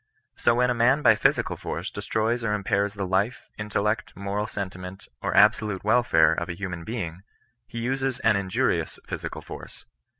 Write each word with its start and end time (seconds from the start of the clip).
So 0.35 0.55
when 0.55 0.71
a 0.71 0.73
man 0.73 1.03
by 1.03 1.13
phy 1.13 1.29
sical 1.29 1.55
force 1.59 1.91
destroys 1.91 2.43
or 2.43 2.55
impairs 2.55 2.95
the 2.95 3.05
life, 3.05 3.49
intellect, 3.59 4.15
moral 4.15 4.47
sentiment, 4.47 5.07
or 5.21 5.37
absolute 5.37 5.83
welfare 5.83 6.33
of 6.33 6.49
a 6.49 6.57
human 6.57 6.83
being, 6.83 7.21
he 7.67 7.77
uses 7.77 8.17
an 8.21 8.35
injurious 8.35 8.97
physical 9.05 9.41
force. 9.43 9.85